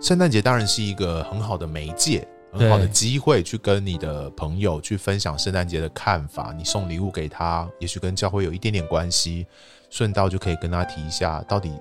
[0.00, 6.52] 圣诞节当然是一个很好的媒介，很好的机会，去跟你的朋友去分享圣诞节的看法。
[6.56, 9.46] 你送礼物给他，也许跟教会有一点点关系，
[9.88, 11.72] 顺道就可以跟他提一下，到底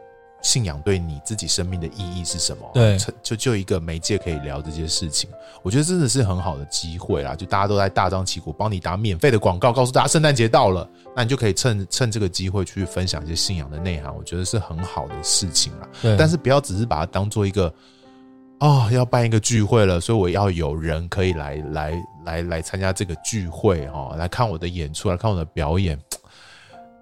[0.42, 2.70] 信仰对你自己生命的意义是什么？
[2.74, 5.30] 对，就就一个媒介可以聊这些事情。
[5.62, 15.88] 我觉得真的是很好的机会啦，就大家都在大张旗鼓帮你打免费的广告，告诉大家圣诞节到了，那你就可以趁趁这个机会去分享一些信仰的内涵，我觉得是很好的事情啦。
[16.02, 17.72] 对，但是不要只是把它当做一个
[18.60, 26.00] 哦，要办一个聚会了，所以我要有人可以来来来来参加这个聚会哦，来看我的演出，来看我的表演。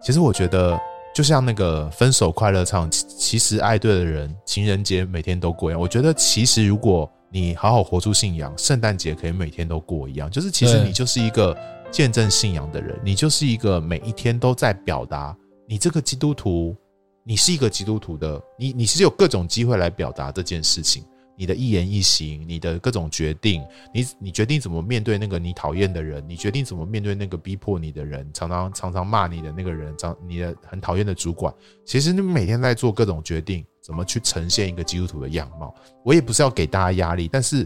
[0.02, 0.80] 其实我觉得，
[1.14, 5.82] 就像那个分手快乐唱，其实爱对的人，情人节每天都过一样。
[5.82, 10.30] 我觉得其实如果你好好活出信仰，圣诞节可以每天都过一样。
[10.32, 11.56] 就是其实你就是一个
[11.92, 15.36] 见证信仰的人，你就是一个每一天都在表达
[15.68, 16.76] 你这个基督徒，
[17.24, 21.04] 你是一个基督徒的，你你是有各种机会来表达这件事情。
[21.40, 31.54] 你的一言一行，你的各种决定，你你决定怎么面对那个你讨厌的人，你决定怎么面对那个逼迫你的人，常常常常骂你的那个人，常你的很讨厌的主管。
[31.86, 35.74] 其实你每天在做各种决定，怎么去呈现一个基督徒的样貌。
[36.04, 37.66] 我也不是要给大家压力，但是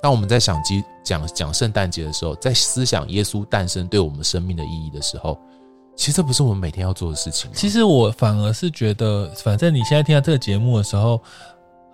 [0.00, 5.36] 当我们在想基讲讲圣诞节的时候，在思想耶稣诞生对我们生命的意义的时候，
[5.96, 7.50] 其实这不是我们每天要做的事情。
[7.52, 11.20] 其实我反而是觉得，反正你现在听到这个节目的时候。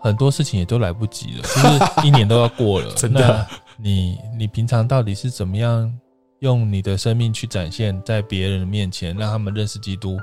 [0.00, 2.92] 很多事情也都来不及了， 就是一年都要过了。
[2.96, 5.92] 真的，你你平常到底是怎么样
[6.40, 10.18] 用你的生命去展现在别人的面前，让他们认识基督？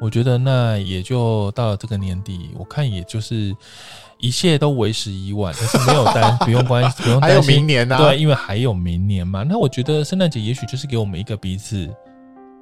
[0.00, 3.54] 我觉得那也就到了这个年底，我看也就是
[4.18, 7.98] 一切都为时已晚， 但是没有担不用关系，不用担心，还有明年呢、啊？
[7.98, 9.44] 对，因为还有明年嘛。
[9.44, 11.88] 那我觉得圣诞节也许就是给我们一个彼此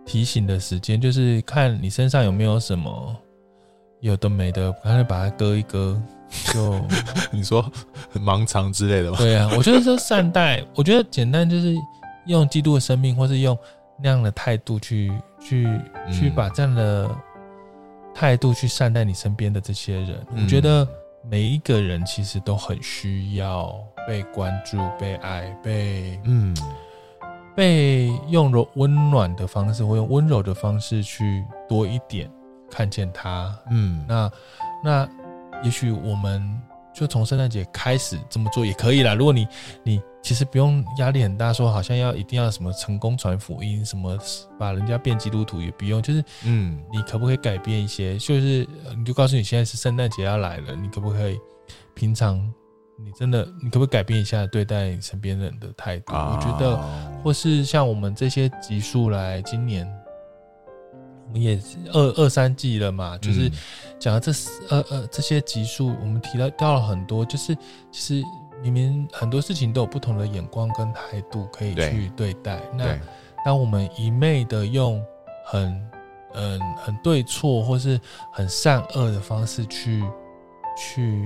[0.05, 3.17] 提醒的时间，就是看你身上有没有什么
[4.01, 6.01] 有的没的，赶快把它割一割。
[6.53, 6.81] 就
[7.33, 7.65] 你说
[8.15, 9.19] 盲肠之类的吧？
[9.19, 11.75] 对啊，我觉得说善待，我觉得简单就是
[12.27, 13.57] 用基督的生命，或是用
[14.01, 15.67] 那样的态度去去、
[16.07, 17.11] 嗯、去把这样的
[18.15, 20.27] 态度去善待你身边的这些人。
[20.31, 20.87] 嗯、我觉得
[21.29, 23.75] 每一个人其实都很需要
[24.07, 26.57] 被关注、被爱、被嗯
[27.57, 32.31] 被用柔温暖的方式，或用温柔的方式去多一点
[32.71, 33.53] 看见他。
[33.71, 34.31] 嗯，那
[34.85, 35.09] 那。
[35.63, 36.43] 也许我们
[36.93, 39.15] 就从圣诞节开始这么做也可以啦。
[39.15, 39.47] 如果你
[39.83, 44.19] 你其实不用压力很大，说好像要一定要什么成功传福音，什么
[44.59, 46.03] 把人家变基督徒也不用。
[46.03, 48.19] 就是嗯，你可不可以改变一些？
[48.19, 51.39] 就是你就告诉你现在是圣诞节要来了，你可不可以
[51.95, 52.37] 平常
[52.99, 56.13] 你真的你可不可以改变一下对待身边人的态度？
[56.13, 56.77] 我觉得，
[57.23, 59.87] 或是像我们这些集数来今年。
[61.31, 61.57] 我们也
[61.93, 63.49] 二二三季了嘛，就是
[64.01, 64.33] 讲了这
[64.69, 67.55] 呃呃这些集数，我们提到到了很多，就是
[67.93, 68.25] 其实
[68.61, 72.57] 明明很多事情都有不同的眼光跟态度可以去对待。
[72.57, 73.01] 对那
[73.45, 75.01] 当我们一昧的用
[75.47, 75.71] 很
[76.35, 77.99] 嗯很，很对错或是
[78.33, 80.03] 很善恶的方式去
[80.77, 81.25] 去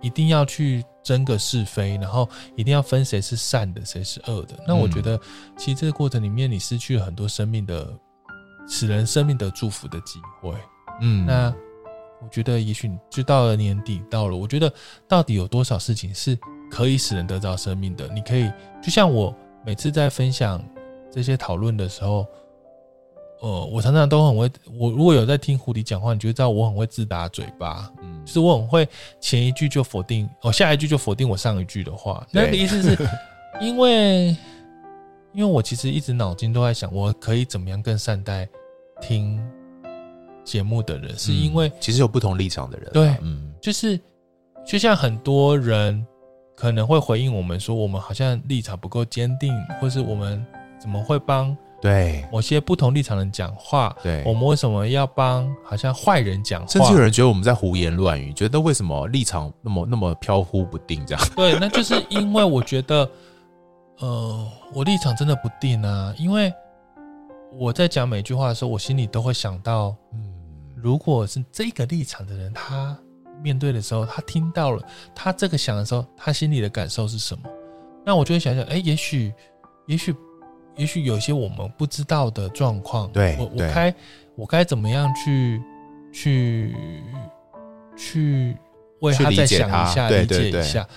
[0.00, 5.18] 一定要去争个是非，然后一定要分谁是善的谁是恶的，那我觉得
[5.56, 7.92] 其实这个过程里面你失去了很多生命的。
[8.74, 10.54] 使人生命的祝福的机会，
[11.02, 11.54] 嗯，那
[12.22, 14.72] 我觉得也许就到了年底，到了，我觉得
[15.06, 16.38] 到底有多少事情是
[16.70, 18.08] 可以使人得到生命的？
[18.14, 18.50] 你可以
[18.82, 19.32] 就像我
[19.62, 20.64] 每次在分享
[21.12, 22.26] 这些讨论的时候，
[23.42, 28.88] 呃，我常常都很会，我如果有在听胡迪讲话，你就知道我很会自打嘴巴，嗯，就是我很会
[29.20, 32.26] 前一句就否定，哦，下一句就否定我上一句的话。
[32.30, 32.96] 那个意思是
[33.60, 34.34] 因为。
[35.34, 38.46] 因为我其实一直脑筋都在想，我可以怎么样更善待
[39.02, 39.38] 听
[40.44, 44.00] 节目的人，是因为、嗯、其实有不同立场的人，对，嗯，就是
[44.64, 46.06] 就像很多人
[46.56, 50.42] 可能会回应我们说，我们好像立场不够坚定，或是我们
[50.80, 53.94] 怎么会帮对某些不同立场的人讲话？
[54.02, 56.68] 对，我们为什么要帮好像坏人讲话？
[56.68, 61.04] 甚至有人觉得我们在胡言乱语，觉得为什么立场那么那么飘忽不定？
[61.04, 63.06] 这样对，那就是因为我觉得。
[63.98, 66.52] 呃，我立场真的不定啊，因为
[67.54, 70.32] 我在讲每句话的时候，我心里都会想到，嗯，
[70.74, 72.96] 如果是这个立场的人，他
[73.42, 74.82] 面对的时候，他听到了，
[75.14, 77.42] 他这个想的时候，他心里的感受是什么？
[78.04, 79.32] 那我就会想想，哎，也许，
[79.86, 80.14] 也许，
[80.76, 83.94] 也许有些我们不知道的状况，对，我我该
[84.34, 85.62] 我该怎么样去
[86.12, 86.74] 去
[87.96, 88.56] 去
[89.00, 90.88] 为他再想一下，理解一下。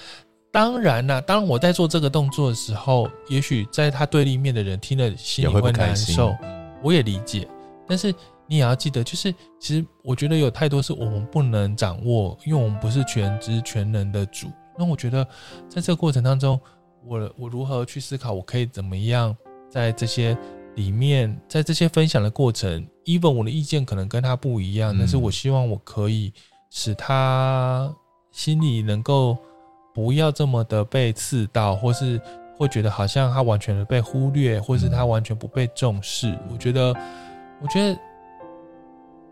[0.56, 6.38] 当然啦，当我在做这个动作的时候，也许在他对立面的人听了心里会难受，也
[6.82, 7.46] 我也理解。
[7.86, 8.10] 但是
[8.48, 14.48] 你也要记得，就是其实我觉得有太多是我们不能掌握，因为我们不是全知全能的主。
[14.80, 15.28] 那我觉得
[15.68, 16.58] 在这个过程当中，
[17.06, 19.36] 我我如何去思考，我可以怎么样
[19.70, 20.38] 在这些
[20.76, 26.32] 里面，在这些分享的过程，even 我的意见可能跟他不一样，嗯、但是我希望我可以
[26.70, 27.94] 使他
[28.32, 29.38] 心里能够。
[29.96, 32.20] 不要这么的被刺到，或是
[32.58, 36.38] 会觉得好像他完全的被忽略，或是他完全不被重视。
[36.52, 36.94] 我觉得，
[37.62, 38.00] 我觉得，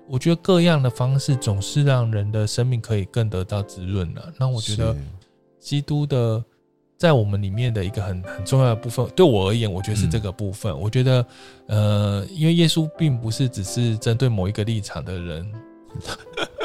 [0.08, 4.34] 我觉得各样的方式总是让人的生命可以更得到滋润的。
[4.40, 4.96] 那我觉得，
[5.60, 6.42] 基督的
[6.98, 10.72] 在我们里面的一个很很重要的部分，对我而言，我觉得是这个部分。
[10.72, 11.26] 嗯、我觉得，
[11.68, 15.52] 呃，因为耶稣并不是只是针对某一个立场的人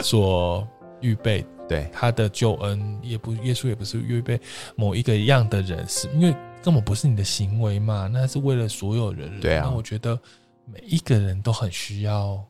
[0.02, 0.64] 所
[1.00, 1.44] 预备。
[1.68, 4.40] 对他的救恩也不，耶稣也不是预备
[4.74, 9.38] 某一个样的人，是因为根本不是你的行为嘛，那是为了所有人。
[9.38, 10.18] 对啊，那我觉得
[10.64, 12.42] 每一个人都很需要，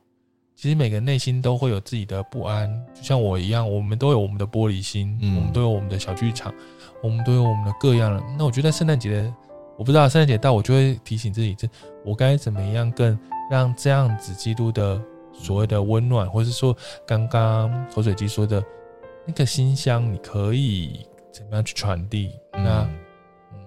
[0.55, 6.55] 其实每个人内心都会有自己的不安，就像我一样，我们都有我们的玻璃心，嗯、我们都有我们的小剧场，
[7.03, 8.23] 我们都有我们的各样的。
[8.39, 9.35] 那我觉得圣诞节的，
[9.77, 11.69] 我不知道圣诞节到，我就会提醒自己，这
[12.05, 13.19] 我该怎么样更
[13.51, 15.01] 让这样子基督的
[15.33, 16.77] 所谓的温暖，或是说
[17.07, 18.63] 刚刚口水鸡说的。
[19.29, 22.31] 那个馨香，你可以怎么样去传递？
[22.53, 22.91] 嗯、那
[23.53, 23.59] 嗯，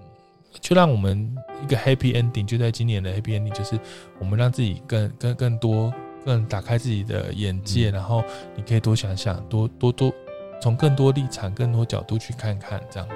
[0.60, 1.32] 就让我们
[1.64, 3.80] 一个 happy ending，就在今年的 happy ending，就是
[4.20, 5.94] 我们让自己更更更多、
[6.26, 8.24] 更打开自己的眼界，嗯、然后
[8.56, 10.12] 你可以多想想，多多多
[10.60, 13.08] 从更多立场、更多角度去看看，这样。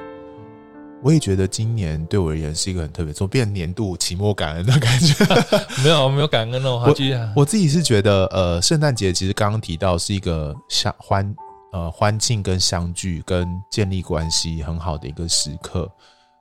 [1.02, 5.26] 我也觉得今年对我而言是一个很特别，从变年度期末感恩的感觉。
[5.84, 6.82] 没有，没有感恩哦。
[6.86, 6.96] 我
[7.42, 11.36] 我自己是觉得，呃，圣诞节其实刚刚提到是一个相欢
[11.76, 15.92] 呃欢庆跟相聚跟建立关系很好的一个时刻。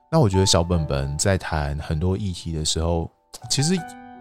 [0.09, 3.11] 那我觉得小本本在谈很多议题的时候，
[3.49, 3.75] 其实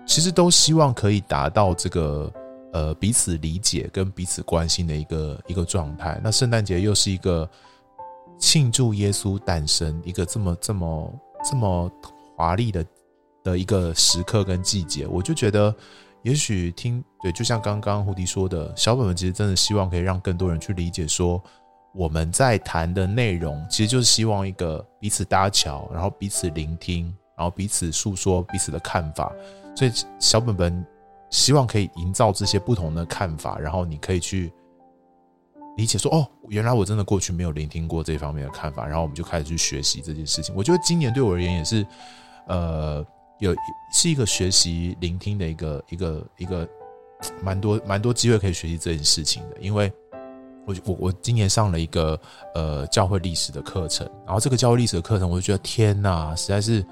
[0.05, 2.33] 其实都希望可以达到这个
[2.73, 6.21] 呃彼此理解跟彼此关心的一个一个状态。
[6.21, 7.49] 那圣诞节又是一个。
[8.37, 11.91] 庆祝耶稣诞生，一个这么这么这么
[12.37, 12.85] 华丽的
[13.45, 15.75] 的一个时刻跟季节，我就觉得，
[16.25, 21.41] 也许听对，就像刚刚胡迪说的，小本本其实真的希望可以让更多人去理解，说
[21.95, 27.05] 我们在谈的内容，其实就是希望一个彼此搭桥，然后彼此聆听，
[27.37, 29.33] 然后彼此诉说彼此的看法。
[29.77, 30.87] 所以小本本
[31.31, 34.53] 希望可以营造这些不同的看法，然后你可以去。
[35.77, 40.55] 理解说哦，原来我真的过去没有聆听过这方面的看法，然后我们就开始去学习这件事情。
[40.55, 41.85] 我觉得今年对我而言也是，
[42.47, 43.05] 呃，
[43.39, 43.55] 有
[43.93, 46.69] 是一个学习聆听的一个一个一个
[47.43, 49.57] 蛮多蛮多机会可以学习这件事情的。
[49.61, 49.93] 因为
[50.67, 52.19] 我我我今年上了一个
[52.55, 56.85] 呃教会历史的课程，然后这个教会历史的课程，我就觉得天哪，实在是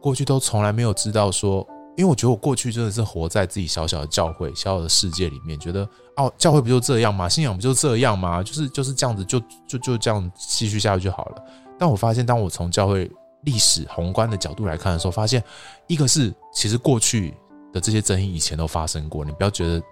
[0.00, 1.66] 过去都从来没有知道说。
[1.96, 7.28] 因为我觉得我过去真的是活在自己小小的教会、小小的世界里面，觉得哦，教会不就这样吗？
[7.28, 8.42] 信仰不就这样吗？
[8.42, 11.44] 就是就是这样子，就就就这样继续下去就好了。
[11.78, 13.08] 但我发现，当我从教会
[13.44, 15.42] 历史宏观的角度来看的时候，发现
[15.86, 17.34] 一个是其实过去
[17.72, 19.82] 的这些争议以前都发生过，你不要觉得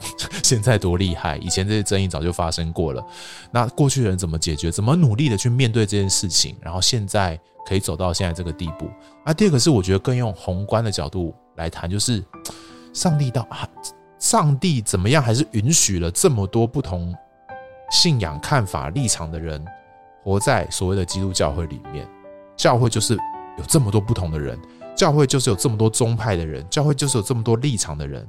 [0.43, 3.05] 现在多厉害，以前这些争议早就发生过了。
[3.51, 4.71] 那过去的人怎么解决？
[4.71, 6.57] 怎么努力的去面对这件事情？
[6.61, 8.89] 然后现在可以走到现在这个地步。
[9.25, 11.35] 那第二个是，我觉得更用宏观的角度。
[11.57, 12.25] 来谈就是，
[12.95, 13.69] 上帝到啊，
[14.19, 15.23] 上帝怎么样？
[15.23, 17.15] 还是允许了这么多不同
[17.91, 19.63] 信仰、看法、立场的人
[20.25, 22.09] 活在所谓的基督教会里面。
[22.57, 23.19] 教会就是
[23.59, 24.59] 有这么多不同的人，
[24.97, 28.29] 教会就是有这么多宗派的人，教会就是有这么多立场的人。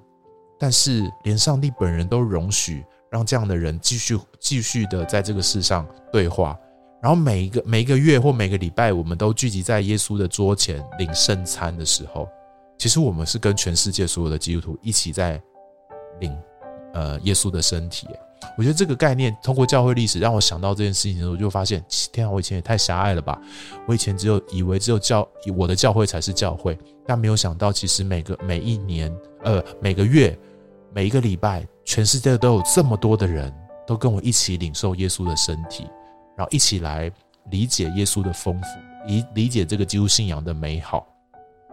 [0.60, 6.58] 但是连上帝本人都容许让这样的人继续继续的在这个世上对话。
[7.02, 12.30] 然后每一个每一个月或每个礼拜，我们都聚集在耶稣的桌前领圣餐的时候。
[12.78, 15.42] 其实我们是跟全世界所有的基督徒一起在
[16.20, 16.34] 领
[16.94, 18.08] 呃耶稣的身体。
[18.58, 23.40] 我觉得这个概念通过教会历史让我想到这件事情的时候，我就发现天啊，我以前也太狭隘了吧！
[23.88, 29.14] 我以前只有以为只有教我的教会才是教会，但没有想到其实每个每一年
[29.44, 30.38] 呃每个月
[30.94, 33.54] 每一个礼拜，全世界都有这么多的人
[33.86, 35.88] 都跟我一起领受耶稣的身体，
[36.38, 37.12] 然后一起来
[37.50, 38.68] 理解耶稣的丰富，
[39.08, 41.08] 理理解这个基督信仰的美好。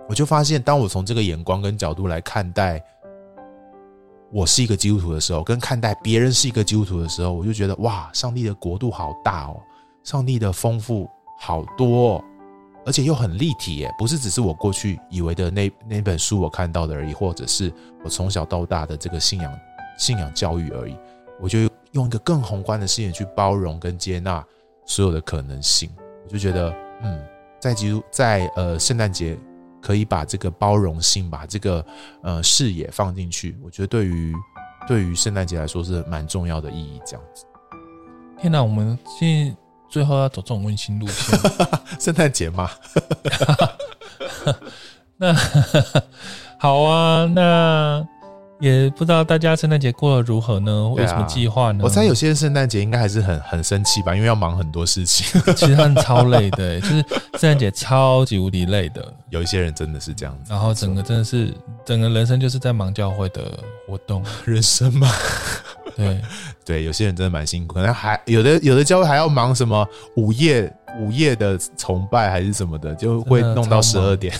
[0.08, 2.82] 我就发现，当我从这个眼光跟角度来看待
[4.32, 9.60] 我是一个基督徒的时候，跟看待别人是一个基督徒的时候，我就觉得哇，上帝的国度好大哦，
[10.04, 11.08] 上帝的丰富
[11.40, 12.24] 好多，
[12.86, 17.72] 而且又很立体耶，不是只是我过去以为的那那本书我看到的而已，或者是
[18.04, 19.52] 我从小到大的这个信仰
[19.98, 20.96] 信仰教育而已。
[21.40, 21.58] 我就
[21.92, 24.44] 用一个更宏观的视野去包容跟接纳
[24.86, 25.90] 所有的可能性。
[26.24, 26.72] 我就觉得，
[27.02, 27.20] 嗯，
[27.58, 29.36] 在基督在呃圣诞节。
[29.80, 31.84] 可以把这个包容性，把这个
[32.22, 34.34] 呃视野放进去，我觉得对于
[34.86, 37.00] 对于圣诞节来说是蛮重要的意义。
[37.06, 37.44] 这样子，
[38.38, 39.56] 天哪，我们现在
[39.88, 41.38] 最后要走这种温馨路线，
[42.00, 42.70] 圣诞节嘛？
[45.16, 45.34] 那
[46.58, 48.06] 好啊，那。
[48.60, 50.70] 也不知道大家圣诞节过得如何呢？
[50.96, 51.80] 有什么计划呢？
[51.82, 55.40] 我猜有些人圣诞节应该还是很很生气吧，因为要忙很多事情。
[55.56, 57.02] 其实他们超累的，就是
[57.38, 59.12] 圣诞节超级无敌累的。
[59.30, 61.54] 有一些人真的是这样子，然后整个真的是
[61.84, 63.58] 整个人生就是在忙教会的
[63.88, 65.10] 活动，人生嘛。
[65.96, 66.20] 对
[66.64, 69.86] 对，有些人真的蛮辛苦，可能还有的有的教会还要忙什么
[70.16, 74.34] 午夜午夜的崇拜还是什么的，就会弄到十二点。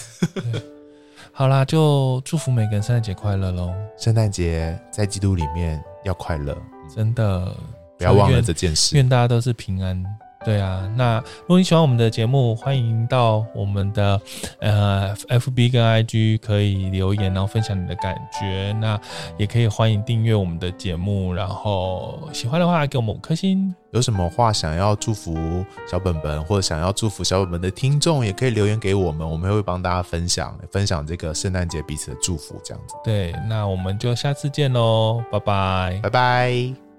[1.33, 3.73] 好啦，就祝福每个人圣诞节快乐喽！
[3.97, 6.57] 圣诞节在基督里面要快乐，
[6.95, 7.55] 真的
[7.97, 8.95] 不要忘了这件事。
[8.95, 10.05] 愿大家都是平安。
[10.45, 14.21] 对啊，那如果你喜欢我们的节目，欢迎到我们的
[14.59, 18.73] 呃 FB 跟 IG 可以留言，然后分享你的感觉。
[18.81, 18.99] 那
[19.37, 23.75] 也可以欢迎订阅我们的节目，然后喜欢的话给我们五颗星。
[23.93, 32.95] 有什么话想要祝福小本本，或者想要祝福小本本的听众，也可以留言给我们，我们会帮大家分享分享这个圣诞节彼此的祝福，这样子。
[33.05, 36.90] 对，那我们就下次见喽，拜拜，拜拜。